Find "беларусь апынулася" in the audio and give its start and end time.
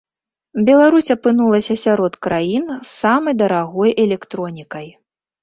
0.69-1.75